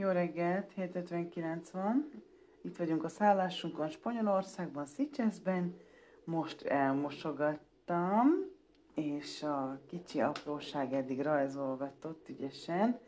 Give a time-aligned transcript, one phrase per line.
[0.00, 2.10] Jó reggelt, 7.59 van.
[2.62, 5.76] Itt vagyunk a szállásunkon Spanyolországban, Szicseszben.
[6.24, 8.28] Most elmosogattam,
[8.94, 12.98] és a kicsi apróság eddig rajzolgatott ügyesen,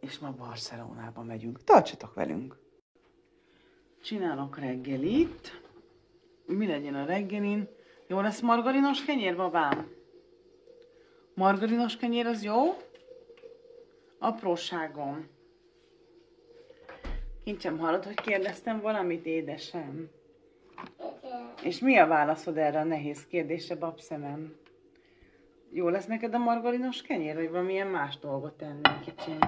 [0.00, 1.64] és ma Barcelonába megyünk.
[1.64, 2.58] Tartsatok velünk!
[4.02, 5.62] Csinálok reggelit.
[6.46, 7.68] Mi legyen a reggelin?
[8.06, 9.90] Jó lesz margarinos kenyér, babám?
[11.34, 12.76] Margarinos kenyér az jó?
[14.18, 15.36] Apróságom.
[17.48, 20.10] Kincsem, hallod, hogy kérdeztem valamit, édesem?
[21.62, 24.56] És mi a válaszod erre a nehéz kérdésre, babszemem?
[25.70, 29.38] Jó lesz neked a margarinos kenyér, vagy valamilyen más dolgot tennél kicsim?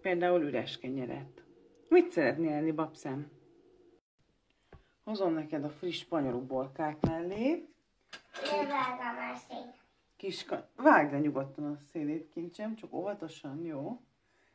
[0.00, 1.44] Például üres kenyeret.
[1.88, 3.30] Mit szeretnél enni, babszem?
[5.04, 7.68] Hozom neked a friss spanyol uborkák mellé.
[8.50, 9.82] Levágom a szét.
[10.16, 14.00] Kis, vágd le nyugodtan a szélét, kincsem, csak óvatosan, jó?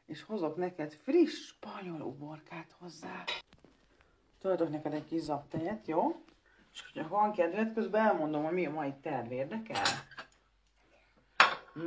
[0.09, 3.23] És hozok neked friss spanyol uborkát hozzá.
[4.39, 6.23] Töltök neked egy kis zaptejet, jó?
[6.73, 9.83] És hogyha van kedved, közben elmondom, hogy mi a mai terv, érdekel?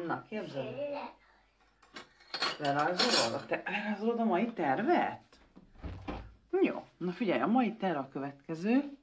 [0.07, 0.75] Na, képzeld.
[2.59, 5.23] Lerajzolod a, te- lerajzolod a mai tervet?
[6.63, 8.99] Jó, na figyelj, a mai terv a következő.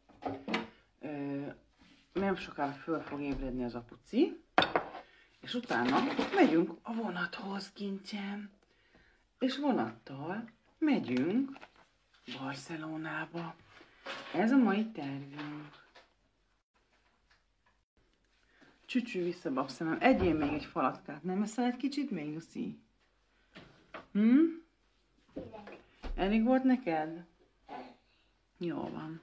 [1.00, 1.46] Ö,
[2.14, 4.44] nem sokára föl fog ébredni az apuci,
[5.42, 5.98] és utána
[6.36, 8.58] megyünk a vonathoz, kincsem.
[9.40, 11.58] És vonattal megyünk
[12.38, 13.56] Barcelonába.
[14.34, 15.70] Ez a mai tervünk.
[18.86, 19.98] Csücsű vissza, babszemem.
[20.00, 21.24] Egyél még egy falatkát.
[21.24, 22.80] Nem eszel egy kicsit még, Lucy?
[24.12, 24.40] Hm?
[26.16, 27.26] Elég volt neked?
[28.58, 29.22] Jó van.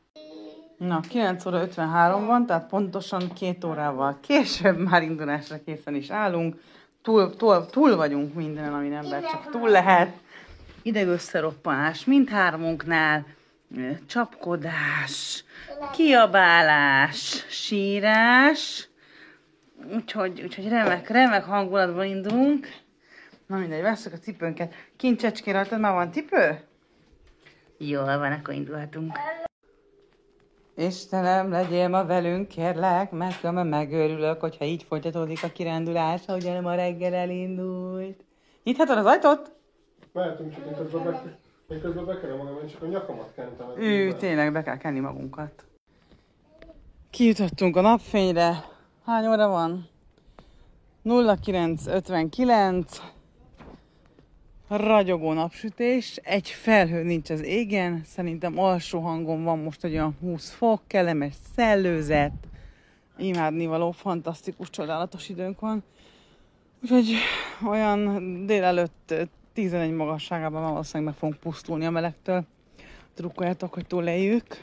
[0.77, 6.61] Na, 9 óra 53 van, tehát pontosan két órával később már indulásra készen is állunk.
[7.07, 10.17] Túl, túl, túl vagyunk minden, ami ember csak túl lehet.
[10.83, 13.27] Idegösszeroppanás mindhármunknál,
[13.77, 15.45] ö, csapkodás,
[15.93, 18.89] kiabálás, sírás.
[19.95, 22.69] Úgyhogy, úgyhogy remek, remek hangulatban indulunk.
[23.47, 24.75] Na mindegy, veszük a cipőnket.
[24.97, 26.61] Kincsecské rajtad már van cipő?
[27.79, 29.19] Jól van, akkor indulhatunk.
[30.77, 36.75] Istenem, legyél ma velünk, kérlek, mert különben megőrülök, hogyha így folytatódik a kirándulás, ahogy ma
[36.75, 38.25] reggel elindult.
[38.65, 39.53] Nyithatod az ajtót?
[40.13, 41.37] Mehetünk, csak én közben be,
[41.69, 43.67] én közben bekerem magam, én csak a nyakamat kentem.
[43.77, 45.65] Ő, tényleg be kell kenni magunkat.
[47.11, 48.65] Kijutottunk a napfényre.
[49.05, 49.89] Hány óra van?
[51.05, 53.16] 09.59.
[54.69, 60.81] Ragyogó napsütés, egy felhő nincs az égen, szerintem alsó hangon van most olyan 20 fok,
[60.87, 62.33] kellemes szellőzet,
[63.19, 65.83] imádnivaló, fantasztikus, csodálatos időnk van.
[66.83, 67.15] Úgyhogy
[67.67, 69.23] olyan délelőtt ö,
[69.53, 72.45] 11 magasságában valószínűleg meg fogunk pusztulni a melegtől.
[73.17, 74.63] Drukkoljátok, hogy túléljük.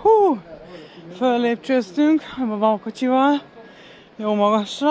[0.00, 0.40] Hú!
[1.16, 3.42] Föllépcsőztünk a babakocsival,
[4.16, 4.90] jó magasra.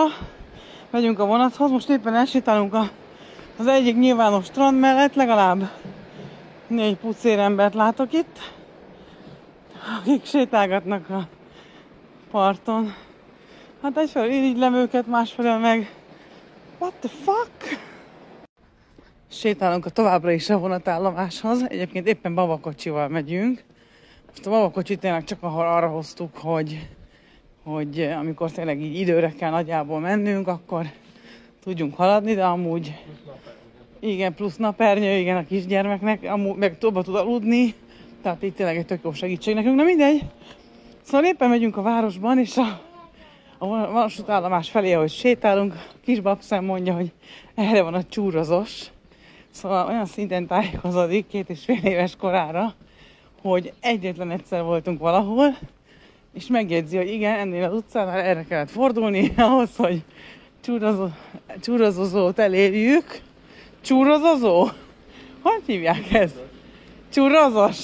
[0.90, 2.90] Megyünk a vonathoz, most éppen elsétálunk a,
[3.58, 5.70] az egyik nyilvános strand mellett, legalább
[6.68, 8.40] négy pucér embert látok itt,
[10.00, 11.28] akik sétálgatnak a
[12.32, 12.94] parton.
[13.82, 15.96] Hát egyfelől irigylem őket, másfelől meg
[16.80, 17.80] what the fuck?
[19.30, 21.66] Sétálunk a továbbra is a vonatállomáshoz.
[21.68, 23.64] Egyébként éppen babakocsival megyünk.
[24.28, 26.88] Most a babakocsit tényleg csak arra hoztuk, hogy,
[27.64, 30.86] hogy amikor tényleg így időre kell nagyjából mennünk, akkor
[31.64, 32.94] tudjunk haladni, de amúgy
[34.00, 37.74] igen, plusz napernyő, igen, a kisgyermeknek, amúgy meg tovább tud aludni,
[38.22, 40.24] tehát így tényleg egy tök jó segítség nekünk, na mindegy.
[41.02, 42.82] Szóval éppen megyünk a városban, és a,
[43.58, 47.12] a vasútállomás felé, ahogy sétálunk, a kis babszem mondja, hogy
[47.56, 48.86] erre van a csúrozos.
[49.52, 52.74] Szóval olyan szinten tájékozódik két és fél éves korára,
[53.42, 55.58] hogy egyetlen egyszer voltunk valahol,
[56.34, 60.04] és megjegyzi, hogy igen, ennél az utcánál erre kellett fordulni, ahhoz, hogy
[60.62, 61.08] csúrozó,
[61.62, 63.20] csúrozózót elérjük.
[63.82, 64.68] Csúrozozó?
[65.42, 66.36] Hogy hívják ezt?
[67.10, 67.78] Csúrozos?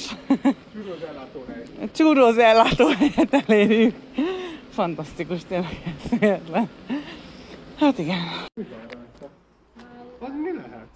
[0.73, 1.63] Csúroz ellátóhely.
[1.91, 3.95] Csúroz ellátóhelyet elérjük.
[4.69, 6.39] Fantasztikus, tényleg ez.
[7.79, 8.19] Hát igen.
[10.19, 10.87] Az mi lehet?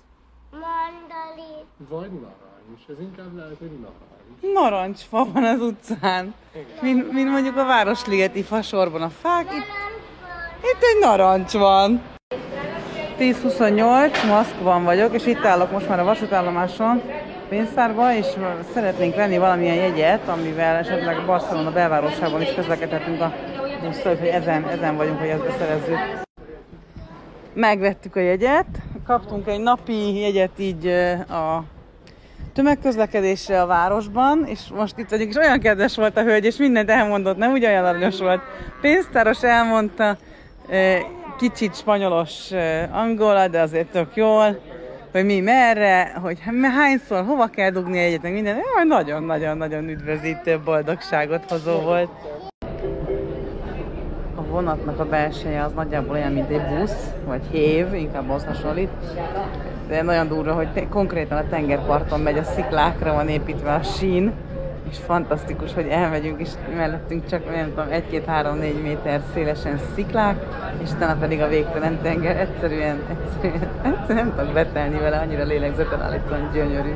[0.51, 1.66] Mandali.
[1.89, 2.81] Vagy narancs.
[2.89, 4.54] Ez inkább lehet, hogy narancs.
[4.54, 6.33] Narancsfa van az utcán.
[6.81, 9.54] Mint, mint mondjuk a Városligeti fasorban a fák.
[9.54, 9.91] Itt,
[10.63, 12.02] itt egy narancs van.
[13.19, 17.02] 10.28, Moszkvan vagyok, és itt állok most már a vasútállomáson,
[17.50, 18.25] pénztárba, és
[18.74, 23.34] szeretnénk venni valamilyen jegyet, amivel esetleg Barcelona belvárosában is közlekedhetünk a
[23.84, 25.98] busszal, hogy ezen, ezen vagyunk, hogy ezt beszerezzük.
[27.54, 28.68] Megvettük a jegyet,
[29.06, 30.88] kaptunk egy napi jegyet így
[31.30, 31.64] a
[32.54, 36.90] tömegközlekedésre a városban, és most itt vagyunk, és olyan kedves volt a hölgy, és mindent
[36.90, 38.42] elmondott, nem úgy olyan aranyos volt.
[38.81, 40.18] Pénztáros elmondta,
[41.38, 42.51] kicsit spanyolos
[42.91, 44.59] angola, de azért tök jól,
[45.12, 46.38] hogy mi merre, hogy
[46.75, 48.57] hányszor, hova kell dugni egyet, meg minden.
[48.88, 52.09] Nagyon-nagyon-nagyon üdvözítő, boldogságot hozó volt.
[54.35, 58.89] A vonatnak a belseje az nagyjából olyan, mint egy busz, vagy hév, inkább az hasonlít.
[59.88, 64.33] De nagyon durva, hogy konkrétan a tengerparton megy, a sziklákra van építve a sín,
[64.92, 70.46] és fantasztikus, hogy elmegyünk, és mellettünk csak nem tudom, 1-2-3-4 méter szélesen sziklák,
[70.84, 72.40] és utána pedig a végtelen tenger.
[72.40, 76.94] Egyszerűen, egyszerűen, egyszerűen nem tudok betelni vele, annyira lélegzetelállítóan gyönyörű.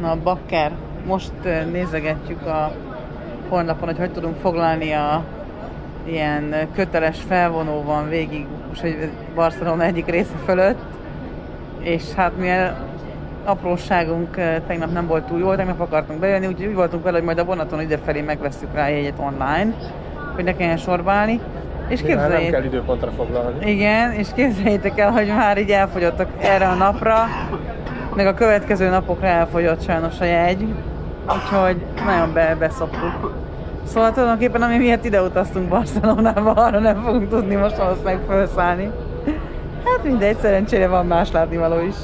[0.00, 0.72] Na, Bakker,
[1.06, 1.32] most
[1.72, 2.72] nézegetjük a
[3.48, 5.24] honlapon, hogy hogy tudunk foglalni a
[6.04, 10.80] ilyen köteles felvonó van végig, most hogy Barcelona egyik része fölött,
[11.80, 12.91] és hát mivel
[13.44, 14.34] apróságunk
[14.66, 17.44] tegnap nem volt túl jó, tegnap akartunk bejönni, úgyhogy úgy voltunk vele, hogy majd a
[17.44, 19.74] vonaton idefelé megveszünk rá jegyet online,
[20.34, 21.40] hogy ne kelljen sorba állni.
[21.88, 23.70] És Néha nem képzeljétek, kell időpontra foglalni.
[23.70, 27.24] igen, és képzeljétek el, hogy már így elfogyottak erre a napra,
[28.14, 30.66] meg a következő napokra elfogyott sajnos a jegy,
[31.34, 33.34] úgyhogy nagyon be, beszoptuk.
[33.86, 38.90] Szóval tulajdonképpen ami miatt ide utaztunk Barcelonába, arra nem fogunk tudni most valószínűleg felszállni.
[39.84, 41.94] Hát mindegy, szerencsére van más látnivaló is.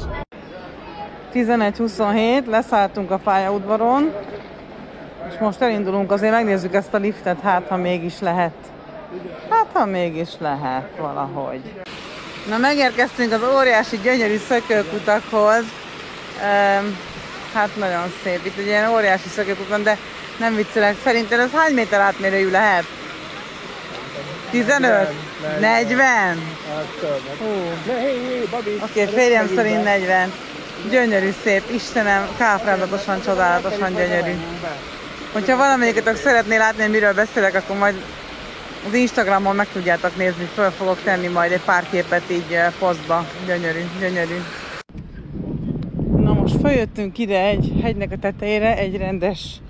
[1.35, 4.13] 11.27, leszálltunk a pályaudvaron,
[5.31, 8.55] és most elindulunk, azért megnézzük ezt a liftet, hát ha mégis lehet.
[9.51, 11.61] Hát ha mégis lehet valahogy.
[12.49, 15.65] Na megérkeztünk az óriási gyönyörű szökőkutakhoz.
[16.43, 16.85] Ehm,
[17.55, 18.41] hát nagyon szép.
[18.45, 19.97] Itt egy ilyen óriási szökőkut van, de
[20.39, 20.97] nem viccelek.
[21.05, 22.85] Szerinted ez hány méter átmérőjű lehet?
[24.51, 25.09] 15?
[25.61, 26.39] 40?
[27.39, 27.47] Hú.
[28.83, 30.33] Oké, okay, férjem szerint 40.
[30.91, 34.31] Gyönyörű szép, Istenem, káprázatosan, csodálatosan gyönyörű.
[35.33, 37.95] Hogyha valamelyiket szeretné látni, hogy miről beszélek, akkor majd
[38.87, 43.27] az Instagramon meg tudjátok nézni, föl fogok tenni majd egy pár képet így eh, posztba.
[43.47, 44.37] Gyönyörű, gyönyörű.
[46.17, 49.61] Na most feljöttünk ide egy hegynek a tetejére, egy rendes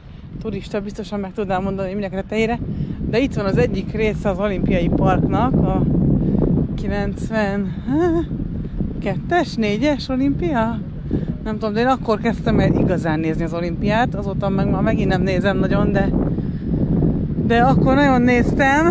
[0.42, 2.58] turista biztosan meg tudnám mondani, hogy minek a tetejére,
[3.10, 5.82] de itt van az egyik része az olimpiai parknak, a
[6.76, 10.80] 92-es, 4-es olimpia?
[11.44, 15.08] Nem tudom, de én akkor kezdtem el igazán nézni az olimpiát, azóta meg már megint
[15.08, 16.08] nem nézem nagyon, de
[17.48, 18.86] de akkor nagyon néztem.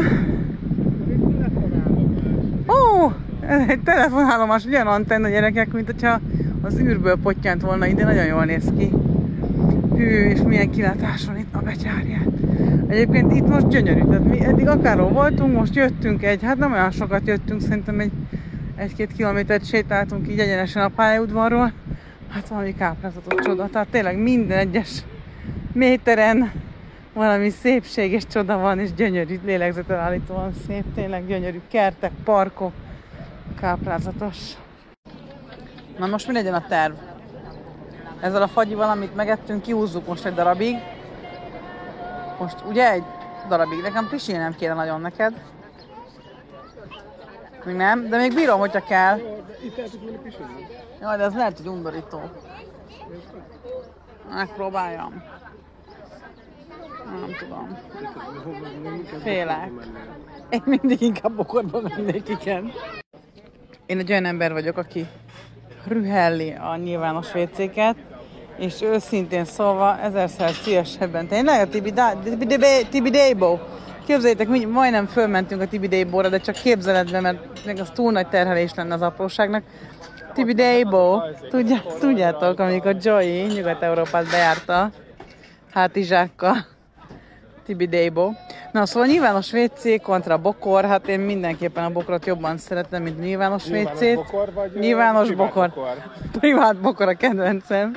[2.68, 3.12] Ó,
[3.48, 6.20] ez egy telefonállomás, ugyan antenna gyerekek, mint hogyha
[6.62, 8.92] az űrből pottyant volna ide, nagyon jól néz ki.
[9.96, 12.28] Hű, és milyen kilátás van itt a becsárját.
[12.88, 16.92] Egyébként itt most gyönyörű, tehát mi eddig akárhol voltunk, most jöttünk egy, hát nem olyan
[16.92, 18.12] sokat jöttünk, szerintem egy
[18.76, 21.72] egy-két kilométert sétáltunk így egyenesen a pályaudvarról.
[22.30, 25.04] Hát valami káprázatos csoda, tehát tényleg minden egyes
[25.74, 26.52] méteren
[27.14, 32.74] valami szépség és csoda van, és gyönyörű, lélegzetelállítóan szép, tényleg gyönyörű kertek, parkok,
[33.60, 34.38] káprázatos.
[35.98, 36.94] Na most mi legyen a terv?
[38.20, 40.76] Ezzel a fagyival, amit megettünk, kihúzzuk most egy darabig.
[42.40, 43.04] Most ugye egy
[43.48, 45.34] darabig, nekem pisilnem kéne nagyon neked.
[47.66, 49.18] Még nem, de még bírom, hogyha kell.
[49.64, 50.68] Itt el tudsz pisilni?
[51.02, 52.22] Jaj, de ez lehet, hogy undorító.
[54.34, 55.24] Megpróbáljam.
[57.06, 57.78] Nem tudom.
[59.22, 59.72] Félek.
[60.50, 62.72] Én mindig inkább bokorba mennék, igen.
[63.86, 65.08] Én egy olyan ember vagyok, aki
[65.88, 67.96] rühelli a nyilvános vécéket,
[68.58, 71.28] és őszintén szólva ezerszer szívesebben.
[71.28, 73.58] Tényleg a Tibi, da, Tibi, Tibi, Tibi Debo.
[74.06, 78.28] Képzeljétek, mi majdnem fölmentünk a Tibi Debo-ra, de csak képzeletben, mert még az túl nagy
[78.28, 79.64] terhelés lenne az apróságnak.
[80.38, 84.90] Tibi Debo, tudja, tudjátok, amikor Joey Nyugat-Európát bejárta
[85.74, 86.66] hátizsákkal.
[87.66, 88.32] Tibi Debo.
[88.72, 93.66] Na, szóval nyilvános WC kontra bokor, hát én mindenképpen a bokrot jobban szeretem, mint nyilvános
[93.68, 94.16] Nyilvános WC-t.
[94.16, 95.70] bokor vagy, Nyilvános bokor.
[95.76, 95.96] bokor?
[96.32, 97.96] Privát bokor a kedvencem.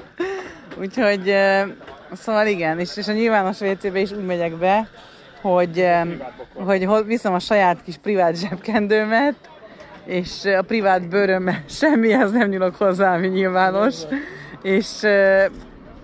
[0.78, 1.34] Úgyhogy,
[2.12, 4.88] szóval igen, és, és a nyilvános WC-be is úgy megyek be,
[5.40, 5.86] hogy,
[6.54, 9.34] hogy viszem a saját kis privát zsebkendőmet,
[10.04, 13.94] és a privát bőrömmel semmihez nem nyúlok hozzá, ami nyilvános,
[14.62, 15.44] és eh,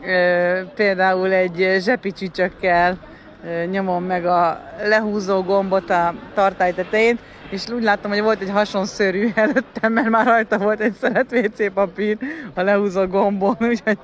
[0.01, 2.99] eh, például egy zsepicsücsökkel
[3.45, 7.19] eh, nyomom meg a lehúzó gombot a tartály tetején,
[7.51, 11.73] és úgy láttam, hogy volt egy hasonszörű előttem, mert már rajta volt egy szeret WC
[11.73, 12.19] papír
[12.55, 13.99] a lehúzó gombon, úgyhogy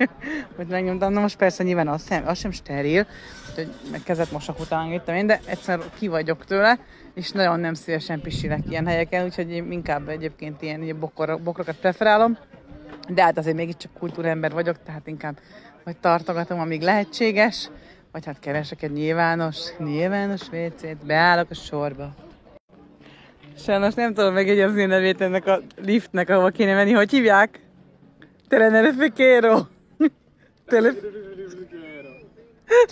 [0.57, 1.13] hogy megnyomtam.
[1.13, 3.07] Na most persze nyilván az sem, az sem steril,
[3.49, 6.79] úgyhogy meg kezet mosok utána jöttem én, de egyszer ki vagyok tőle,
[7.15, 11.77] és nagyon nem szívesen pisilek ilyen helyeken, úgyhogy én inkább egyébként ilyen, ilyen bokor, bokrokat
[11.77, 12.39] preferálom.
[13.09, 15.39] De hát azért mégiscsak kultúrember vagyok, tehát inkább
[15.85, 17.71] vagy tartogatom, amíg lehetséges,
[18.13, 22.15] vagy hát keresek egy nyilvános, nyilvános WC-t, beállok a sorba.
[23.57, 26.93] Sajnos nem tudom megjegyezni a nevét ennek a liftnek, ahova kéne menni.
[26.93, 27.61] Hogy hívják?
[28.49, 29.59] Telenerificero.
[30.69, 30.93] Tele...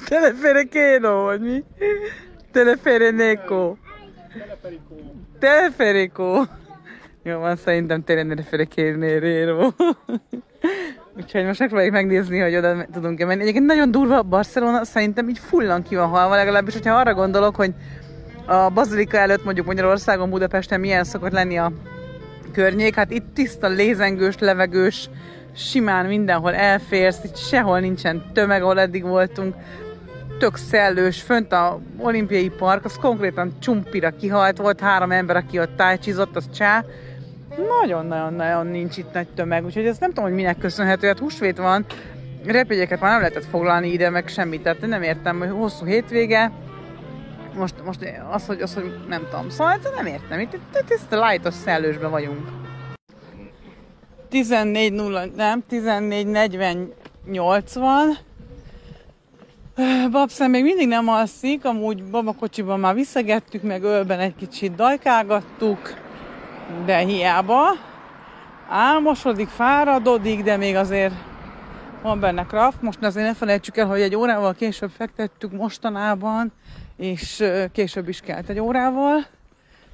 [0.09, 1.64] Teleferekero, vagy mi?
[2.52, 3.76] Telefereneco.
[5.38, 6.45] Teleferico.
[7.23, 9.69] Jó van, szerintem Teleferekero.
[11.17, 13.40] Úgyhogy most megpróbáljuk megnézni, hogy oda tudunk-e menni.
[13.40, 17.75] Egyébként nagyon durva Barcelona, szerintem így fullan ki van halva, legalábbis, hogyha arra gondolok, hogy
[18.50, 21.73] a Bazilika előtt mondjuk Magyarországon, Budapesten milyen szokott lenni a
[22.52, 25.11] környék, hát itt tiszta, lézengős, levegős,
[25.54, 29.54] simán mindenhol elférsz, itt sehol nincsen tömeg, ahol eddig voltunk,
[30.38, 35.76] tök szellős, fönt a olimpiai park, az konkrétan csumpira kihalt, volt három ember, aki ott
[35.76, 36.85] tájcsizott, az csá,
[37.83, 41.85] nagyon-nagyon-nagyon nincs itt nagy tömeg, úgyhogy ezt nem tudom, hogy minek köszönhető, hát húsvét van,
[42.45, 46.52] repjegyeket már nem lehetett foglalni ide, meg semmit, tehát nem értem, hogy hosszú hétvége,
[47.54, 47.99] most, most
[48.30, 51.54] az, hogy, az, hogy nem tudom, szóval ezt nem értem, itt, itt, itt, itt lightos
[51.54, 52.49] szellősben vagyunk.
[54.30, 58.19] 14.0, nem, 14.48 van.
[60.11, 65.95] Babszem még mindig nem alszik, amúgy babakocsiban már visszagettük, meg ölben egy kicsit dajkálgattuk,
[66.85, 67.62] de hiába.
[68.69, 71.14] Álmosodik, fáradodik, de még azért
[72.02, 72.83] van benne kraft.
[72.83, 76.52] Most azért ne felejtsük el, hogy egy órával később fektettük mostanában,
[77.00, 79.26] és később is kelt egy órával.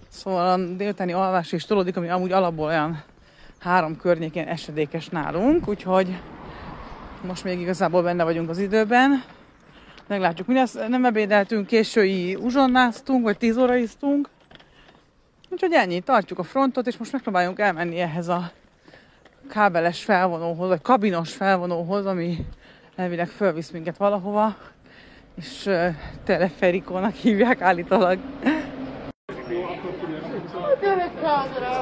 [0.09, 3.03] Szóval a délutáni alvás is tolódik, ami amúgy alapból olyan
[3.59, 6.19] három környékén esedékes nálunk, úgyhogy
[7.23, 9.23] most még igazából benne vagyunk az időben.
[10.07, 10.75] Meglátjuk, mi lesz.
[10.89, 14.29] Nem ebédeltünk, késői uzsonnáztunk, vagy 10 óra isztunk.
[15.49, 18.51] Úgyhogy ennyi, tartjuk a frontot, és most megpróbáljunk elmenni ehhez a
[19.49, 22.47] kábeles felvonóhoz, vagy kabinos felvonóhoz, ami
[22.97, 24.57] elvileg fölvisz minket valahova,
[25.37, 25.71] és
[26.25, 28.19] teleferikónak hívják állítólag.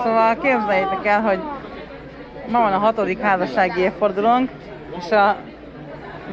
[0.02, 1.38] Szóval képzeljétek el, hogy
[2.48, 4.50] ma van a hatodik házassági évfordulónk,
[4.98, 5.36] és a,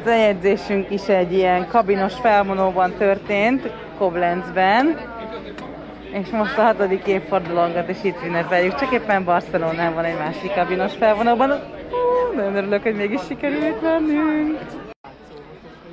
[0.04, 4.98] az is egy ilyen kabinos felvonóban történt, Koblenzben,
[6.12, 11.48] és most a hatodik évfordulónkat is itt ünnepeljük, csak éppen Barcelonában egy másik kabinos felvonóban.
[12.34, 14.58] Nagyon örülök, hogy mégis sikerült mennünk.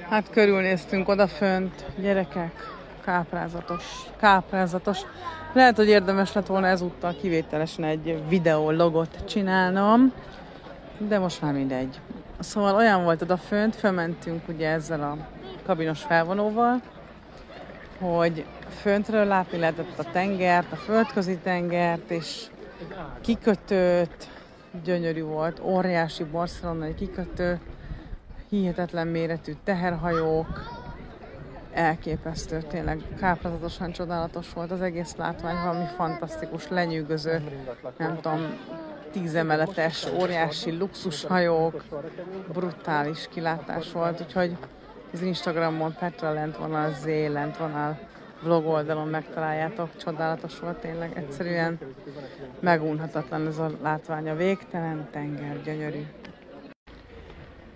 [0.09, 2.51] Hát körülnéztünk odafönt, gyerekek,
[3.05, 3.83] káprázatos,
[4.19, 4.99] káprázatos.
[5.53, 10.13] Lehet, hogy érdemes lett volna ezúttal kivételesen egy videó logot csinálnom,
[10.97, 11.99] de most már mindegy.
[12.39, 15.17] Szóval olyan volt odafönt, felmentünk ugye ezzel a
[15.65, 16.81] kabinos felvonóval,
[17.99, 18.45] hogy
[18.81, 22.45] föntről látni lehetett a tengert, a földközi tengert, és
[23.21, 24.27] kikötőt,
[24.83, 27.59] gyönyörű volt, óriási barcelonai kikötő,
[28.49, 30.77] hihetetlen méretű teherhajók,
[31.73, 37.41] elképesztő, tényleg káprázatosan csodálatos volt az egész látvány, valami fantasztikus, lenyűgöző,
[37.97, 38.57] nem tudom,
[39.11, 41.83] tízemeletes, óriási luxushajók,
[42.53, 44.57] brutális kilátás volt, úgyhogy
[45.13, 47.97] az Instagramon Petra lent van Z lent van a
[48.41, 51.79] vlog oldalon megtaláljátok, csodálatos volt tényleg, egyszerűen
[52.59, 56.05] megunhatatlan ez a látvány, a végtelen tenger, gyönyörű.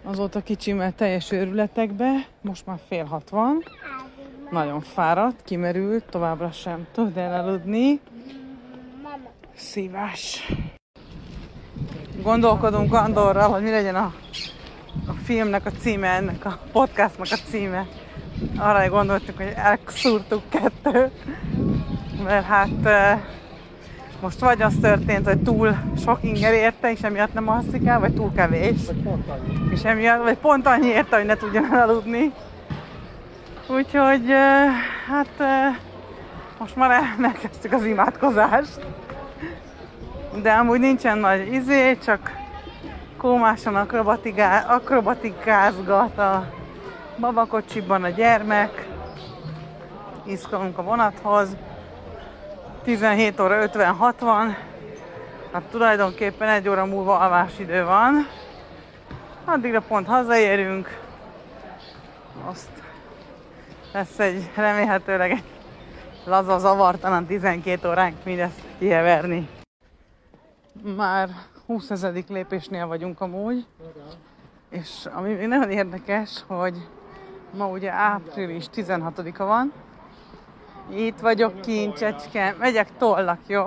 [0.05, 3.63] Azóta kicsimmel teljes őrületekbe, most már fél hat van,
[4.51, 7.99] nagyon fáradt, kimerült, továbbra sem tud elaludni.
[9.55, 10.51] Szívás.
[12.21, 14.13] Gondolkodunk Andorral, hogy mi legyen a,
[15.07, 17.87] a filmnek a címe, ennek a podcastnak a címe.
[18.57, 21.11] Arra gondoltuk, hogy elszúrtuk kettő,
[22.23, 22.69] mert hát
[24.23, 28.13] most vagy az történt, hogy túl sok inger érte, és emiatt nem alszik el, vagy
[28.13, 28.79] túl kevés.
[29.69, 32.31] És emiatt, vagy pont annyi érte, hogy ne tudjon aludni.
[33.67, 34.25] Úgyhogy
[35.07, 35.29] hát
[36.59, 38.79] most már elkezdtük az imádkozást.
[40.41, 42.31] De amúgy nincsen nagy izé, csak
[43.17, 43.75] kómásan
[44.67, 46.45] akrobatikázgat a
[47.19, 48.87] babakocsiban a gyermek.
[50.25, 51.55] Iszkolunk a vonathoz.
[52.83, 54.55] 17 óra 56 van.
[55.51, 58.27] Hát tulajdonképpen egy óra múlva alvásidő van.
[59.45, 60.99] Addigra pont hazaérünk.
[62.45, 62.69] Azt
[63.93, 65.43] lesz egy remélhetőleg egy
[66.25, 69.49] laza, zavartalan 12 óránk mindezt kiheverni.
[70.95, 71.29] Már
[71.65, 73.65] 20 ezedik lépésnél vagyunk amúgy,
[74.69, 76.87] és ami még nagyon érdekes, hogy
[77.57, 79.71] ma ugye április 16-a van,
[80.89, 82.55] Itt vagyok kint, csecske.
[82.59, 83.63] Megyek tollak, jó?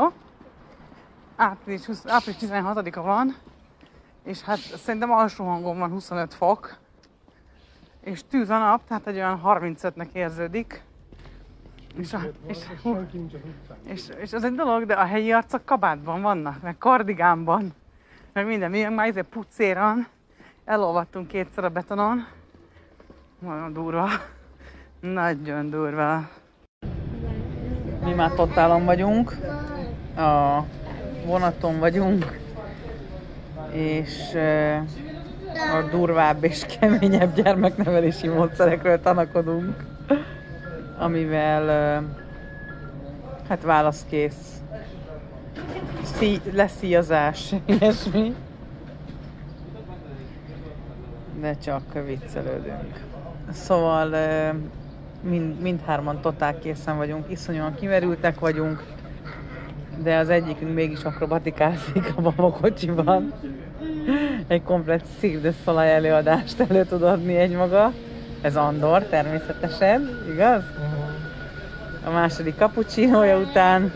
[1.36, 3.36] Április, 20, április 16-a van,
[4.24, 6.76] és hát szerintem alsó hangon van 25 fok,
[8.00, 10.82] és tűz a nap, tehát egy olyan 35-nek érződik.
[11.98, 12.58] És, a, és,
[13.84, 17.74] és, és az egy dolog, de a helyi arcok kabátban vannak, meg kardigánban,
[18.32, 18.70] meg minden.
[18.70, 20.06] Mi meg már izé pucéran
[20.64, 22.26] elolvadtunk kétszer a betonon.
[23.38, 24.08] Nagyon durva.
[25.00, 26.28] Nagyon durva.
[28.06, 29.36] Mi már totálon vagyunk.
[30.16, 30.62] A
[31.24, 32.38] vonaton vagyunk.
[33.72, 34.80] És eh,
[35.74, 39.84] a durvább és keményebb gyermeknevelési módszerekről tanakodunk.
[40.98, 42.02] Amivel eh,
[43.48, 44.60] hát válaszkész
[46.02, 48.34] szí, leszíjazás, ilyesmi.
[51.40, 53.04] De csak viccelődünk.
[53.52, 54.48] Szóval ö,
[55.28, 58.82] mind, mindhárman totál készen vagyunk, iszonyúan kimerültek vagyunk,
[60.02, 63.32] de az egyikünk mégis akrobatikázik a babakocsiban.
[64.46, 67.92] Egy komplet Cirque Soleil előadást elő tud adni egy maga.
[68.40, 70.62] Ez Andor természetesen, igaz?
[72.04, 73.92] A második kapucsinója után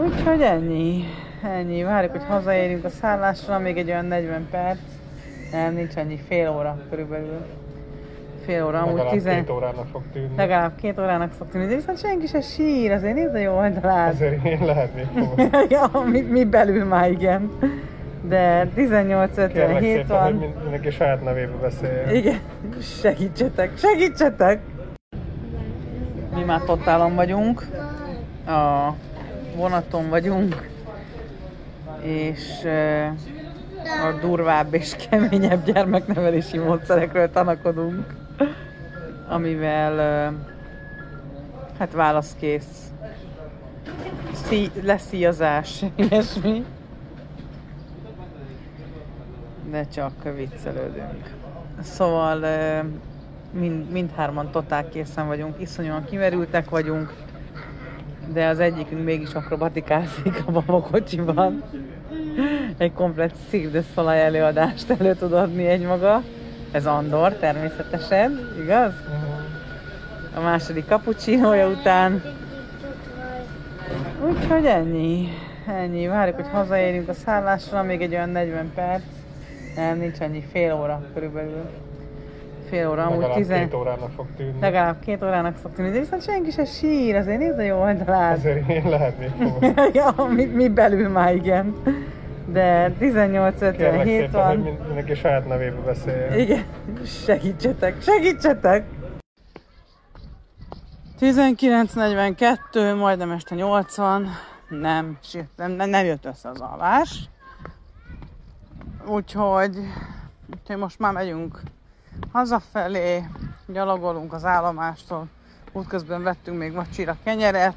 [0.00, 1.04] Úgyhogy ennyi.
[1.42, 1.82] Ennyi.
[1.82, 4.78] Várjuk, hogy hazaérjünk a szállásra, még egy olyan 40 perc.
[5.52, 7.61] Nem, nincs annyi, fél óra körülbelül.
[8.44, 9.24] Fél óra, amúgy Legalább 10...
[9.24, 10.36] két órának fog tűnni.
[10.36, 14.12] Legalább két órának fog tűnni, de viszont senki se sír, azért nézd a jó oldalát.
[14.12, 15.50] Azért én lehet még fogom.
[15.68, 17.50] ja, mi, mi belül már igen.
[18.28, 20.32] De Kérlek 18.57 szépen, hogy van.
[20.32, 22.14] mind- mindenki saját nevébe beszéljen.
[22.14, 22.38] Igen,
[22.80, 24.60] segítsetek, segítsetek!
[26.34, 27.66] Mi már totálon vagyunk,
[28.46, 28.92] a
[29.56, 30.68] vonaton vagyunk,
[32.02, 33.10] és eh,
[33.84, 38.06] a durvább és keményebb gyermeknevelési módszerekről tanakodunk,
[39.28, 39.96] amivel
[41.78, 42.92] hát válaszkész
[44.32, 46.64] szí, leszíjazás, ilyesmi.
[49.70, 51.34] De csak viccelődünk.
[51.80, 52.44] Szóval
[53.52, 57.14] mind, mindhárman totál készen vagyunk, iszonyúan kimerültek vagyunk,
[58.32, 61.62] de az egyikünk mégis akrobatikázik a babakocsiban.
[62.76, 66.22] Egy komplet Cirque előadást elő tud adni egy maga.
[66.72, 68.92] Ez Andor természetesen, igaz?
[70.36, 72.22] A második kapucsinója után.
[74.28, 75.28] Úgyhogy ennyi.
[75.66, 76.06] Ennyi.
[76.06, 79.02] Várjuk, hogy hazaérjünk a szállásra, még egy olyan 40 perc.
[79.76, 81.70] Nem, nincs annyi, fél óra körülbelül.
[82.68, 83.48] Fél óra, amúgy Legalább 10...
[83.48, 84.60] két órának fog tűnni.
[84.60, 88.36] Legalább két órának fog tűnni, de viszont senki se sír, azért nézd a jó oldalát.
[88.36, 89.74] Azért én lehet még fogom.
[89.92, 91.74] ja, mi, mi belül már igen.
[92.46, 94.56] De Kérlek 18.57 szépen, hogy van.
[94.56, 96.38] mind- mindenki saját nevébe beszéljen.
[96.38, 96.64] Igen,
[97.24, 98.84] segítsetek, segítsetek!
[101.20, 104.28] 19.42, majdnem este 80,
[104.68, 107.28] nem, sőt, nem, nem, nem jött össze az alvás.
[109.06, 109.76] Úgyhogy,
[110.54, 111.60] úgyhogy most már megyünk
[112.32, 113.24] hazafelé,
[113.66, 115.26] gyalogolunk az állomástól.
[115.72, 117.74] Útközben vettünk még vacsira kenyeret,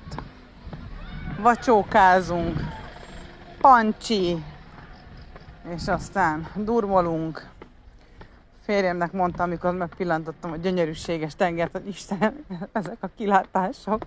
[1.42, 2.60] vacsókázunk,
[3.62, 4.44] pancsi,
[5.74, 7.50] és aztán durmolunk.
[8.62, 14.06] Férjemnek mondtam, amikor megpillantottam a gyönyörűséges tengert, hogy Isten, ezek a kilátások.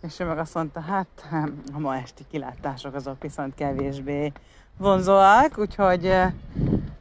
[0.00, 1.28] És ő meg azt mondta, hát
[1.72, 4.32] a ma esti kilátások azok viszont kevésbé
[4.76, 6.32] vonzóak, úgyhogy eh,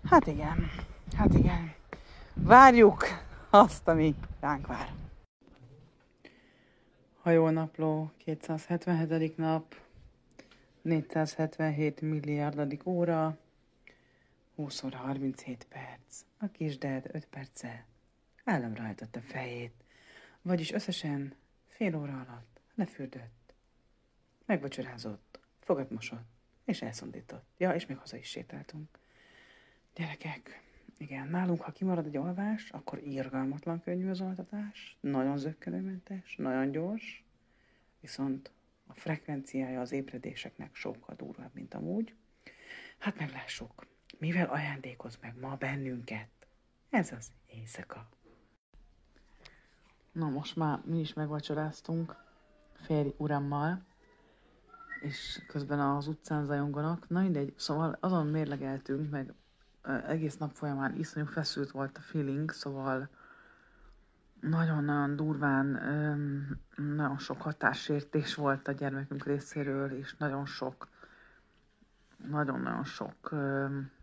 [0.10, 0.70] hát igen,
[1.18, 1.74] hát igen.
[2.34, 3.04] Várjuk
[3.50, 4.90] azt, ami ránk vár.
[7.24, 9.38] Hajónapló 277.
[9.38, 9.76] nap,
[10.82, 13.38] 477 milliárdadik óra,
[14.62, 16.22] 20 óra 37 perc.
[16.38, 17.86] A kisded 5 perce
[18.44, 19.74] államra hajtotta fejét,
[20.42, 21.36] vagyis összesen
[21.68, 23.54] fél óra alatt lefürdött,
[24.46, 26.30] megvacsorázott, fogat mosott,
[26.66, 27.46] és elszondított.
[27.58, 29.00] Ja, és még haza is sétáltunk.
[29.96, 30.62] Gyerekek,
[30.98, 37.24] igen, nálunk, ha kimarad egy alvás, akkor irgalmatlan könnyű az altatás, nagyon zöggenőmentes, nagyon gyors,
[38.00, 38.52] viszont
[38.88, 42.16] a frekvenciája az ébredéseknek sokkal durvább, mint amúgy.
[42.98, 43.90] Hát meglássuk,
[44.22, 46.30] mivel ajándékoz meg ma bennünket.
[46.90, 48.10] Ez az éjszaka.
[50.12, 52.16] Na most már mi is megvacsoráztunk
[52.74, 53.86] férj urammal,
[55.02, 57.10] és közben az utcán zajonganak.
[57.10, 59.34] Na mindegy, szóval azon mérlegeltünk, meg
[60.08, 63.10] egész nap folyamán iszonyú feszült volt a feeling, szóval
[64.40, 65.66] nagyon-nagyon durván,
[66.76, 70.88] nagyon sok hatássértés volt a gyermekünk részéről, és nagyon sok,
[72.28, 73.34] nagyon-nagyon sok,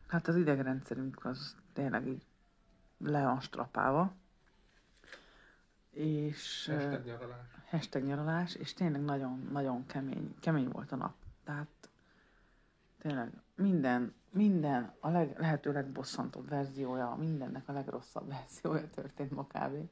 [0.09, 2.27] hát az idegrendszerünk az tényleg így
[2.99, 4.15] le van strapálva.
[5.91, 7.47] és Hashtag nyaralás.
[7.71, 11.15] hashtag nyaralás, és tényleg nagyon-nagyon kemény, kemény volt a nap.
[11.45, 11.69] Tehát
[12.99, 19.89] tényleg minden, minden a leg, lehető legbosszantóbb verziója, mindennek a legrosszabb verziója történt ma kb.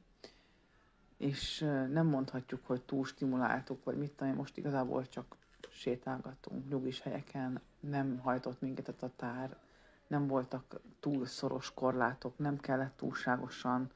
[1.17, 1.59] És
[1.91, 5.35] nem mondhatjuk, hogy túl stimuláltuk, vagy mit tudom most igazából csak
[5.69, 9.57] sétálgattunk nyugis helyeken, nem hajtott minket a tatár,
[10.07, 13.91] nem voltak túl szoros korlátok, nem kellett túlságosan,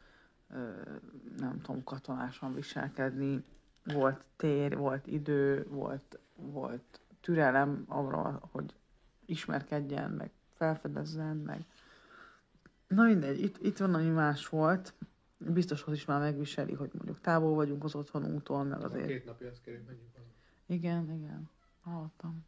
[1.38, 3.44] nem tudom, katonásan viselkedni.
[3.84, 8.74] Volt tér, volt idő, volt, volt türelem arra, hogy
[9.26, 11.66] ismerkedjen, meg felfedezzen, meg...
[12.88, 14.94] Na mindegy, itt, itt van, ami más volt.
[15.38, 19.08] Biztos, hogy is már megviseli, hogy mondjuk távol vagyunk az otthonunktól, meg A azért...
[19.08, 20.28] két napja azt kérjük, menjünk haza.
[20.66, 21.50] Igen, igen,
[21.82, 22.46] hallottam.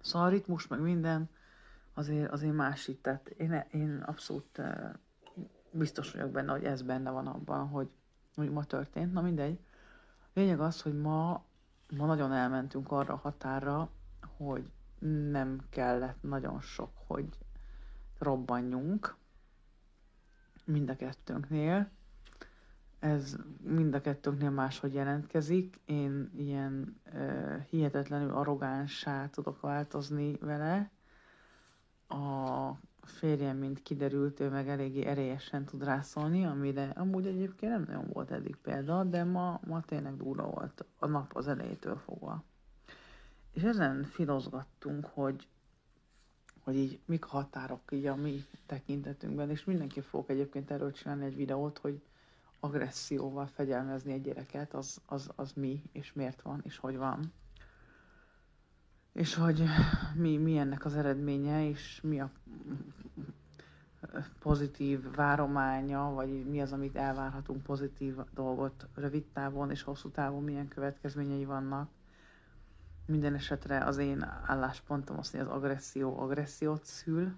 [0.00, 1.28] Szóval a ritmus, meg minden
[1.96, 3.02] azért, azért más itt.
[3.02, 4.90] Tehát én, én abszolút eh,
[5.70, 7.88] biztos vagyok benne, hogy ez benne van abban, hogy,
[8.34, 9.12] hogy ma történt.
[9.12, 9.58] Na mindegy.
[10.32, 11.44] Lényeg az, hogy ma,
[11.96, 13.90] ma nagyon elmentünk arra a határa,
[14.36, 14.70] hogy
[15.30, 17.28] nem kellett nagyon sok, hogy
[18.18, 19.16] robbanjunk
[20.64, 21.88] mind a kettőnknél.
[22.98, 25.80] Ez mind a kettőnknél máshogy jelentkezik.
[25.84, 30.90] Én ilyen uh, hihetetlenül arrogánsá tudok változni vele.
[32.08, 32.70] A
[33.02, 38.30] férjem, mint kiderült, ő meg eléggé erélyesen tud rászólni, amire amúgy egyébként nem nagyon volt
[38.30, 42.44] eddig példa, de ma, ma tényleg durva volt a nap az elejétől fogva.
[43.52, 45.48] És ezen filozgattunk, hogy,
[46.60, 51.24] hogy így mik a határok így a mi tekintetünkben, és mindenki fogok egyébként erről csinálni
[51.24, 52.02] egy videót, hogy
[52.60, 57.32] agresszióval fegyelmezni egy gyereket, az, az, az mi, és miért van, és hogy van.
[59.16, 59.62] És hogy
[60.14, 62.30] mi, mi ennek az eredménye, és mi a
[64.38, 70.68] pozitív várománya, vagy mi az, amit elvárhatunk pozitív dolgot rövid távon és hosszú távon, milyen
[70.68, 71.90] következményei vannak.
[73.06, 77.36] Minden esetre az én álláspontom az, hogy az agresszió agressziót szül.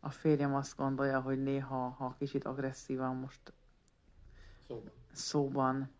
[0.00, 3.52] A férjem azt gondolja, hogy néha, ha kicsit agresszívan most
[4.66, 4.92] Szóval.
[5.12, 5.90] szóban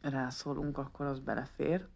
[0.00, 1.88] rászólunk, akkor az belefér.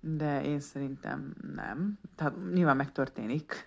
[0.00, 1.98] De én szerintem nem.
[2.14, 3.66] Tehát nyilván megtörténik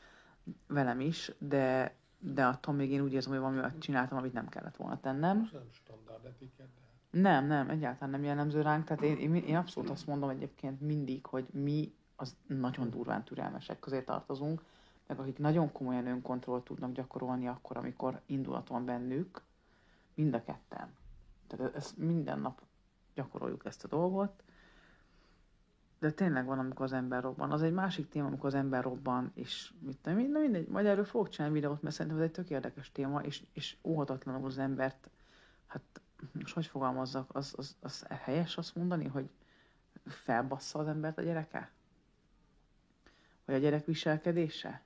[0.66, 4.48] velem is, de, de attól még én úgy érzem, hogy valami olyat csináltam, amit nem
[4.48, 5.38] kellett volna tennem.
[5.38, 6.66] Most nem standard etiket,
[7.10, 8.84] de Nem, nem, egyáltalán nem jellemző ránk.
[8.84, 13.78] Tehát én, én, én abszolút azt mondom egyébként mindig, hogy mi az nagyon durván türelmesek
[13.78, 14.62] közé tartozunk,
[15.06, 19.42] meg akik nagyon komolyan önkontrollt tudnak gyakorolni akkor, amikor indulat van bennük,
[20.14, 20.94] mind a ketten.
[21.46, 22.62] Tehát ezt minden nap
[23.14, 24.42] gyakoroljuk ezt a dolgot,
[26.02, 27.50] de tényleg van, amikor az ember robban.
[27.50, 31.04] Az egy másik téma, amikor az ember robban, és mit tudom, én, mindegy, majd erről
[31.04, 35.10] fogok csinálni videót, mert szerintem ez egy tök érdekes téma, és, és óhatatlanul az embert,
[35.66, 35.82] hát
[36.32, 39.30] most hogy fogalmazzak, az, az, az helyes azt mondani, hogy
[40.04, 41.70] felbassza az embert a gyereke?
[43.44, 44.82] Vagy a gyerek viselkedése?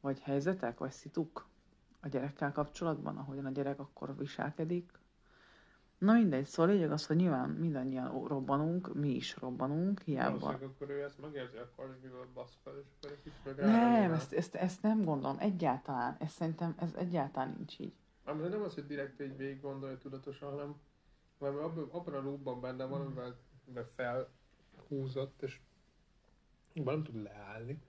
[0.00, 1.46] Vagy helyzetek, vagy szituk
[2.00, 4.92] a gyerekkel kapcsolatban, ahogyan a gyerek akkor viselkedik?
[6.02, 10.46] Na mindegy, szóval lényeg az, hogy nyilván mindannyian robbanunk, mi is robbanunk, hiába.
[10.46, 14.54] akkor ő ezt megérzi, akkor mivel basz fel, és akkor egy kicsit Nem, ezt, ezt,
[14.54, 17.94] ezt nem gondolom, egyáltalán, ez szerintem, ez egyáltalán nincs így.
[18.24, 20.74] De nem az, hogy direkt egy végig gondolja tudatosan, hanem
[21.42, 25.60] hanem abban, abban a loopban benne van, amivel felhúzott, és
[26.72, 27.82] nem tud leállni.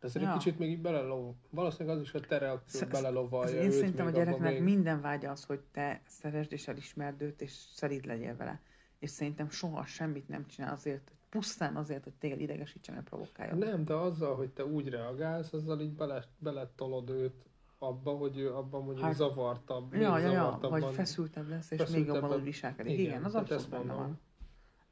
[0.00, 0.42] De szerintem Ja.
[0.42, 1.34] kicsit még így belelov.
[1.50, 4.62] Valószínűleg az is, hogy te reakció Sz- belelovalja Én szerintem a gyereknek még.
[4.62, 8.60] minden vágya az, hogy te szeresd és elismerd őt, és szerint legyél vele.
[8.98, 13.58] És szerintem soha semmit nem csinál azért, pusztán azért, hogy téged idegesítsen, meg provokáljon.
[13.58, 17.44] Nem, de azzal, hogy te úgy reagálsz, azzal így bele, beletolod őt
[17.78, 22.06] abba, hogy ő abban mondjuk Hát- zavartabb, Ja, ja, ja, vagy feszültebb lesz, és Feszültebb
[22.06, 22.92] még jobban úgy viselkedik.
[22.92, 24.20] Igen, Igen, az abszolút benne van.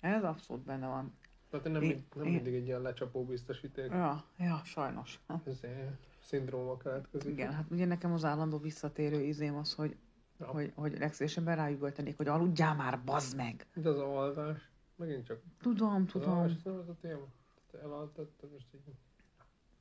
[0.01, 1.15] Ez abszolút benne van.
[1.51, 3.91] Tehát nem, én, nem mindig egy ilyen lecsapó biztosíték.
[3.91, 5.21] Ja, ja, sajnos.
[5.47, 7.31] Ez ilyen szindróma keletkezik.
[7.33, 9.97] Igen, hát ugye nekem az állandó visszatérő izém az, hogy,
[10.41, 10.47] Ja.
[10.47, 13.67] hogy, hogy legszívesebben rájüvöltenék, hogy aludjál már, bazd meg!
[13.75, 17.27] De az alvás, megint csak Tudom, az alvás, tudom, ez nem az a téma.
[17.71, 18.95] Te most így...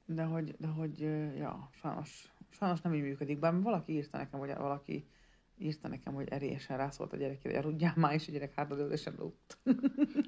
[0.06, 1.00] de hogy, de hogy,
[1.38, 3.40] ja, sajnos, sajnos nem így működik.
[3.40, 5.08] Bár valaki írta nekem, hogy valaki
[5.58, 9.58] írta nekem, hogy erélyesen rászólt a gyerekére, hogy aludjál már, és a gyerek hátradőlésen aludt.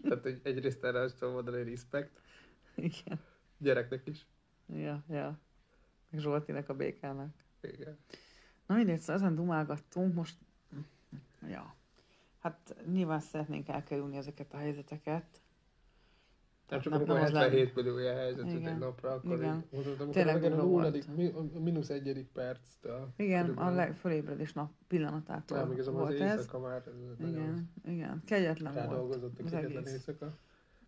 [0.04, 2.22] Tehát egy, egyrészt erre azt tudom mondani, hogy respect,
[2.76, 3.20] Igen,
[3.58, 4.26] gyereknek is.
[4.66, 5.40] ja, ja.
[6.10, 7.34] Meg Zsoltinek a békának.
[7.62, 7.98] Igen.
[8.66, 10.38] Na mindegy, szóval ezen dumálgattunk, most,
[11.48, 11.76] ja.
[12.40, 15.42] Hát nyilván szeretnénk elkerülni ezeket a helyzeteket,
[16.70, 18.68] Nem csak amikor nem az 77 milliója helyzet Igen.
[18.68, 19.64] egy napra, akkor Igen.
[19.74, 21.04] így mondod, Tényleg a nulladik,
[21.54, 23.08] a mínusz egyedik perctől.
[23.16, 23.76] Igen, a körülbelül.
[23.76, 26.38] leg, fölébredés nap pillanatától Nem, igazából az volt ez.
[26.38, 28.86] éjszaka már ez nagyon Igen, igen, kegyetlen volt.
[28.86, 30.26] rádolgozott a az kegyetlen éjszaka.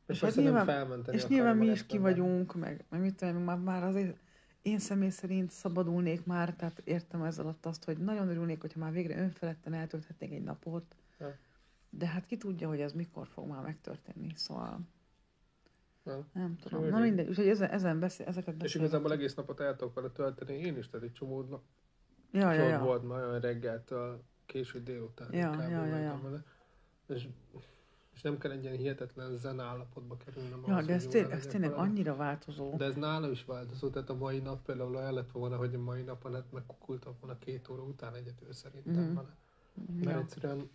[0.08, 3.36] És És hát nyilván- És nyilván mi a is ki vagyunk, meg, meg mit tudom,
[3.44, 4.18] már, már azért
[4.62, 8.92] én személy szerint szabadulnék már, tehát értem ez alatt azt, hogy nagyon örülnék, hogyha már
[8.92, 10.96] végre önfeledten eltölthetnék egy napot,
[11.90, 14.80] de hát ki tudja, hogy ez mikor fog már megtörténni, szóval
[16.06, 16.26] Ja.
[16.34, 16.86] nem tudom.
[16.88, 18.84] Na mindegy, úgyhogy ezen, ezen beszél, ezeket És beszélgetünk.
[18.84, 21.62] igazából egész napot el tudok vele tölteni én is, tehát egy csomó nap
[22.32, 22.80] Ja, ja, ja.
[22.80, 25.34] volt már olyan reggeltől késő délután.
[25.34, 26.20] Ja, ja, ja, ja.
[26.24, 26.44] Vele.
[27.08, 27.28] És,
[28.14, 30.64] és nem kell egy ilyen hihetetlen zen állapotba kerülnem.
[30.68, 32.76] Ja, ahhoz, de ez, jól té- ez tényleg annyira változó.
[32.78, 35.80] De ez nála is változó, tehát a mai nap például el lett volna, hogy a
[35.80, 39.16] mai napon hát megkukultam volna két óra után egyetül szerintem Mhm.
[39.16, 39.36] vele.
[39.96, 40.20] Mert Ja.
[40.20, 40.70] egyszerűen...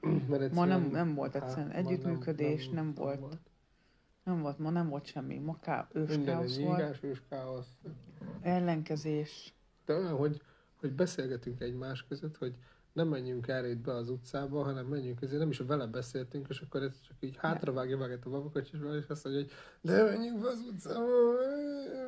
[0.00, 3.50] Mert egyszerűen Ma nem, nem volt hát, egyszerűen ma együttműködés, nem, volt, nem volt,
[4.24, 7.70] ma nem volt semmi, ma ká, ős Minden káosz egy volt, nyígás és káosz.
[8.40, 9.54] ellenkezés,
[9.84, 10.42] De olyan, hogy,
[10.80, 12.54] hogy beszélgetünk egymás között, hogy
[12.92, 16.60] nem menjünk el itt be az utcába, hanem menjünk ezért nem is vele beszéltünk, és
[16.60, 20.48] akkor ez csak így hátravágja magát a babakocsisba, és azt mondja, hogy de menjünk be
[20.48, 21.04] az utcába.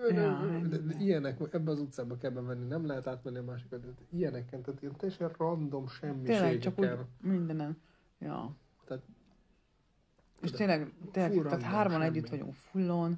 [0.09, 3.89] Ja, de, de, ilyenek, ebbe az utcába kell bemenni, nem lehet átmenni a másikat, de
[4.11, 7.81] ilyeneken, tehát ilyen teljesen random tényleg csak úgy mindenen.
[8.19, 8.57] Ja.
[8.85, 9.05] Tehát-
[10.45, 12.05] és tényleg, tényleg tehát random hárman semmi.
[12.17, 13.17] együtt vagyunk fullon,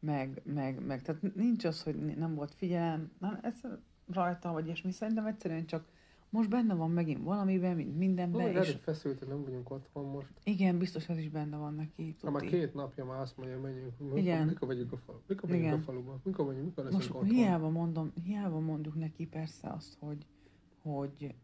[0.00, 3.60] meg, meg, meg, tehát nincs az, hogy nem volt figyelem, nem, ez
[4.06, 5.84] rajta, vagy ilyesmi, szerintem egyszerűen csak
[6.28, 10.32] most benne van megint valamiben, mint mindenben, Olyan és feszült, nem vagyunk otthon most.
[10.44, 12.16] igen, biztos az is benne van neki.
[12.22, 13.98] Ha már két napja már azt mondja, menjünk.
[13.98, 14.46] Mikor, Igen.
[14.46, 15.18] mikor vagyunk a falu?
[15.26, 15.78] Mikor megyünk Igen.
[15.78, 16.20] a faluba?
[16.24, 16.64] Mikor megyünk?
[16.64, 17.34] Mikor leszünk Most otthon?
[17.34, 20.26] hiába mondom, hiába mondjuk neki persze azt, hogy,
[20.82, 21.34] hogy,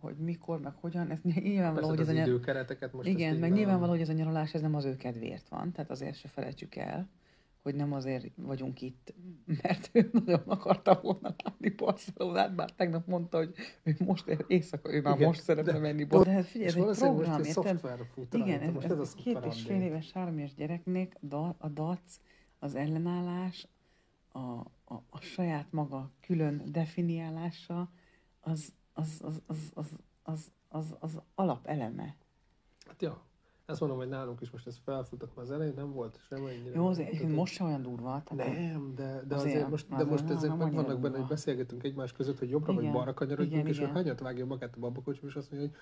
[0.00, 2.28] hogy mikor, meg hogyan, ez nyilvánvaló, Persze hogy az ez a nyar...
[2.28, 5.72] időkereteket most Igen, meg nyilvánvaló, hogy ez a nyaralás ez nem az ő kedvéért van,
[5.72, 7.08] tehát azért se felejtsük el,
[7.62, 9.14] hogy nem azért vagyunk itt,
[9.62, 15.00] mert ő nagyon akarta volna látni Barcelonát, bár tegnap mondta, hogy ő most éjszaka, ő
[15.00, 16.04] már Igen, most szeretne de- menni.
[16.04, 17.80] De hát figyelj, ez egy program, érted?
[18.32, 22.20] Igen, ez, ez, ez ez két és fél éves három éves gyereknek a, a dac,
[22.58, 23.68] az ellenállás,
[24.28, 24.38] a,
[24.84, 27.90] a, a saját maga külön definiálása,
[28.40, 29.86] az, az, az, az, az,
[30.22, 32.16] az, az, az alapeleme.
[32.86, 33.22] Hát ja,
[33.66, 36.74] ezt mondom, hogy nálunk is most ez felfutott, mert az elején nem volt sem ennyire.
[36.74, 38.22] Jó, azért Tehát, most se olyan durva.
[38.24, 41.26] Tehát Nem, de, de Azért, azért, most, de azért most nem meg vannak benne, hogy
[41.26, 43.92] beszélgetünk egymás között, hogy jobbra vagy Igen, balra kanyarodjunk, igen, és igen.
[43.92, 45.78] hányat vágja magát a babakocsim, és azt mondja, hogy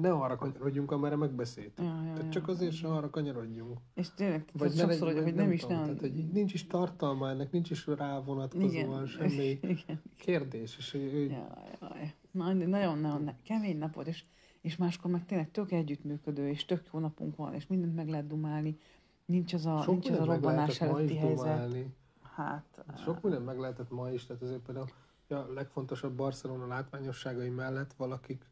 [0.00, 1.84] ne arra kanyarodjunk, amerre megbeszéltük.
[1.84, 2.28] Ja, ja, Tehát ja.
[2.28, 3.78] csak azért se arra kanyarodjunk.
[3.94, 5.96] És tényleg, Vagy sokszor, hogy, hogy nem, is tudom, nagyon...
[5.96, 10.02] Tehát, hogy nincs is tartalma ennek, nincs is rá vonatkozóan semmi igen.
[10.16, 10.76] kérdés.
[10.78, 12.14] És ő, Jaj, jaj.
[12.30, 14.24] Na, nagyon, nagyon kemény nap volt, és,
[14.60, 18.26] és máskor meg tényleg tök együttműködő, és tök jó napunk van, és mindent meg lehet
[18.26, 18.78] dumálni.
[19.24, 21.36] Nincs az a, sok nincs az a robbanás előtti helyzet.
[21.36, 21.94] dumálni.
[22.34, 24.86] Hát, Sok mindent meg lehetett ma is, tehát azért például
[25.28, 28.44] ja, a legfontosabb Barcelona látványosságai mellett valakik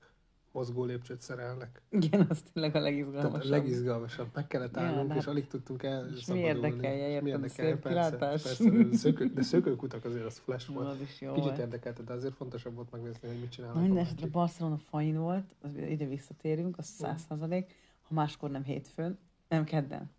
[0.52, 1.82] mozgó lépcsőt szerelnek.
[1.88, 3.42] igen, az tényleg a Tehát legizgalmasabb.
[3.42, 4.28] a legizgalmasabb.
[4.34, 7.22] Meg kellett Ja, állnunk, de és hát- alig tudtunk el és mi érdekelje, És érted,
[7.22, 8.42] mi érdekelje, szép persze, kilátás.
[8.42, 10.86] persze, de szökő, de szökőkutak azért az flash volt.
[10.88, 13.80] az is jó Kicsit érdekelte, de azért fontosabb volt megnézni, hogy mit Na csinálnak.
[13.82, 14.32] minden a esetre másik.
[14.34, 20.10] Barcelona fain volt, az ide visszatérünk, az száz százalék, ha máskor nem hétfőn, nem kedden,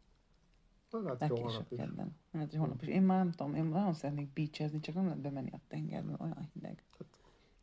[1.19, 1.77] hát jó holnap is.
[1.77, 2.15] kedden.
[2.33, 2.87] Hát, hogy holnap is.
[2.87, 6.49] Én már nem tudom, én nagyon szeretnék beachezni, csak nem lehet bemenni a tengerbe, olyan
[6.53, 6.83] hideg.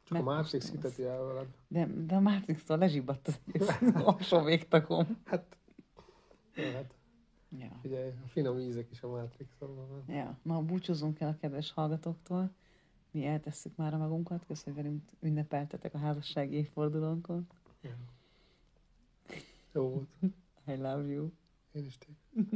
[0.09, 1.47] Csak a Matrix hiteti el veled.
[1.69, 3.69] De, de a Matrix-tól lezsibbadt az egész
[4.05, 5.19] alsó végtakom.
[5.25, 5.57] Hát,
[6.55, 6.95] hát
[7.59, 7.79] Ja.
[7.83, 10.05] figyelj, a finom ízek is a Matrixon van.
[10.17, 10.39] ja.
[10.43, 12.51] Na, búcsúzzunk el a kedves hallgatóktól.
[13.11, 14.45] Mi eltesszük már a magunkat.
[14.47, 17.47] Köszönjük, hogy velünk ünnepeltetek a házassági évfordulónkon.
[17.83, 17.97] Ja.
[19.73, 20.09] Jó volt.
[20.67, 21.29] I love you.
[21.73, 21.99] Én is.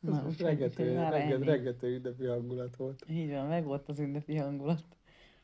[0.00, 1.44] Na, reggető, úgyhogy már regget, ennyi.
[1.44, 3.04] reggető ünnepi hangulat volt.
[3.08, 4.84] Így van, meg volt az ünnepi hangulat.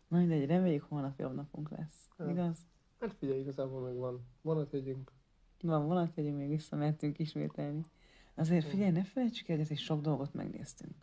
[0.09, 2.09] Na mindegy, reméljük holnap jobb napunk lesz.
[2.19, 2.29] Ja.
[2.31, 2.59] Igaz?
[3.01, 4.27] Hát figyelj, igazából meg van.
[4.43, 5.13] Vonatjegyünk.
[5.63, 7.85] Van, vonat vagyunk, még visszamehetünk ismételni.
[8.35, 10.95] Azért figyelj, ne felejtsük el, hogy azért sok dolgot megnéztünk.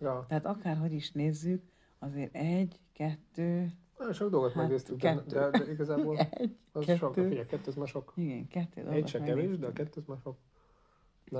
[0.00, 1.62] Ja, Tehát akárhogy is nézzük,
[1.98, 5.36] azért egy, kettő, nagyon sok dolgot Hát, megnéztük, de, kettő.
[5.50, 6.98] de, de, igazából egy, az kettő.
[6.98, 7.14] sok.
[7.14, 8.12] Figyelj, kettő az már sok.
[8.16, 9.74] igen, kettő dolgot Egy se kevés, de a megnéztünk.
[9.74, 10.36] kettő az már sok.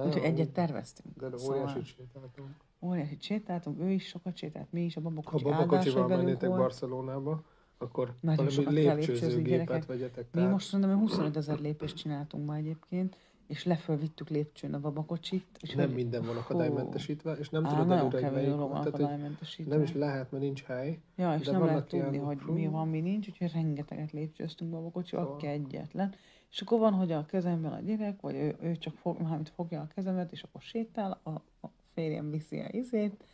[0.07, 1.17] Úgyhogy egyet terveztünk.
[1.17, 2.49] De, de Szóval óriásit sétáltunk.
[2.81, 6.51] Óriásit sétáltunk, ő is sokat sétált, mi is, a Ha babakocsi babakocsival hogy velünk mennétek.
[6.51, 7.43] Barcelonába,
[7.79, 9.87] akkor Nagyon valami lépcsőzőgépet gyerekek.
[9.87, 10.25] vegyetek.
[10.25, 14.81] Mi Tehát most mondom, hogy 25 ezer lépést csináltunk ma egyébként, és lefölvittük lépcsőn a
[14.81, 15.45] babakocsit.
[15.61, 18.71] És nem hogy- minden van akadálymentesítve, és nem Á, tudod előre, hogy melyik van.
[18.73, 19.75] akadálymentesítve.
[19.75, 20.99] nem is lehet, mert nincs hely.
[21.17, 24.71] Ja, és de nem lehet tudni, ilyen- hogy mi van, mi nincs, úgyhogy rengeteget lépcsőztünk
[24.71, 25.39] babakocsival, Szóval.
[25.41, 26.15] kegyetlen.
[26.51, 29.81] És akkor van, hogy a kezemben a gyerek, vagy ő, ő csak fog, mármint fogja
[29.81, 33.25] a kezemet, és akkor sétál, a, a férjem viszi a izét,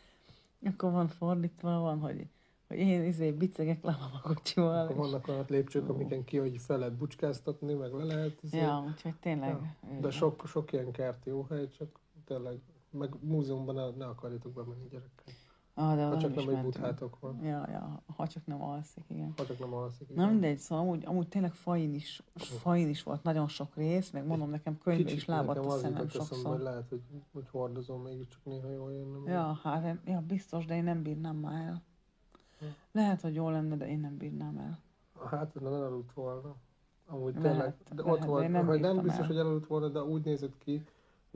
[0.63, 2.27] akkor van fordítva, van, hogy,
[2.67, 4.83] hogy én izé bicegek le a kocsival.
[4.83, 8.43] Akkor vannak olyan lépcsők, amiken ki, hogy fel lehet bucskáztatni, meg le lehet.
[8.43, 8.57] izé.
[8.57, 9.49] Ja, úgyhogy tényleg.
[9.49, 9.99] Ja.
[9.99, 14.87] De sok, sok ilyen kert jó hely, csak tényleg, meg múzeumban ne, ne akarjatok bemenni
[14.89, 15.33] gyerekkel.
[15.77, 17.43] Ah, de Ha nem csak is nem egy buthátok van.
[17.43, 19.33] Ja, ja, ha csak nem alszik, igen.
[19.37, 20.15] Ha csak nem alszik.
[20.15, 24.25] Na mindegy, szóval amúgy, amúgy tényleg fain is, fain is volt nagyon sok rész, meg
[24.25, 26.51] mondom nekem könyvbe is lábadt a szemem jutott eszembe, sokszor.
[26.51, 27.01] hogy lehet, hogy,
[27.33, 29.31] hogy hordozom mégiscsak néha jól jönne.
[29.31, 31.81] Ja, hát ja, biztos, de én nem bírnám már el.
[32.59, 32.65] Hm.
[32.91, 34.79] Lehet, hogy jó lenne, de én nem bírnám el.
[35.29, 36.55] Hát, de nem elaludt volna.
[37.07, 39.27] Amúgy Lehet, tényleg, de lehet, ott de volt, én nem nem biztos, el.
[39.27, 40.85] hogy elaludt volna, de úgy nézett ki,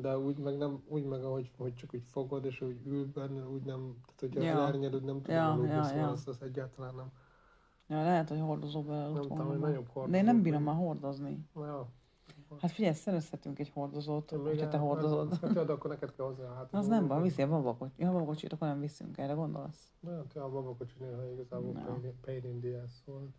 [0.02, 3.48] de úgy meg nem, úgy meg ahogy hogy csak úgy fogod, és úgy ül benne,
[3.48, 4.64] úgy nem, tehát hogy Ja.
[4.64, 6.10] az ernyedőd nem tud Ja, aludni, ja, szóval ja.
[6.10, 7.12] az, az egyáltalán nem.
[7.88, 11.46] Ja, lehet, hogy hordozóba Nem előtt tudom, hogy nagyobb De én nem bírom már hordozni.
[11.56, 11.90] Ja.
[12.62, 15.38] Hát figyelj, szerezhetünk egy hordozót, Még hogyha te hordozod.
[15.38, 16.80] Hát, hát, akkor neked kell hozzá a hátul.
[16.80, 18.00] Az nem baj, viszi a babakocsit.
[18.00, 19.92] Ja, babakocsit akkor nem viszünk, erre gondolsz?
[20.00, 21.86] Nem, te a babakocsi néha igazából Nem.
[21.86, 23.30] pain, pain in the ass volt.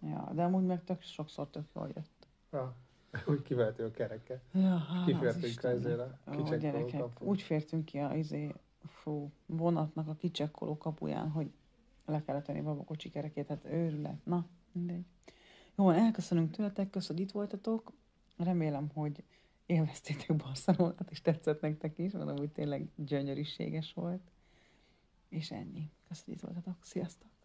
[0.00, 2.28] Ja, de amúgy meg tök sokszor tök jól jött.
[2.52, 2.74] Ja.
[3.30, 4.42] Úgy kiveheti a kereket.
[4.52, 5.76] Ja, az Kifértünk Istennek.
[5.76, 6.18] ezére.
[6.30, 7.24] Kicsekkoló gyerekek, kapu.
[7.24, 11.50] úgy fértünk ki a izé, fú, vonatnak a kicsekkoló kapuján, hogy
[12.06, 14.24] le kellett tenni a babakocsi kerekét, hát őrület.
[14.24, 15.04] Na, mindegy.
[15.74, 17.92] Jó, elköszönünk tőletek, köszönöm, hogy itt voltatok.
[18.36, 19.24] Remélem, hogy
[19.66, 24.30] élveztétek Barcelonát, és tetszett nektek is, mondom, hogy tényleg gyönyörűséges volt.
[25.28, 25.90] És ennyi.
[26.08, 26.84] Köszönöm, hogy itt voltatok.
[26.84, 27.35] Sziasztok!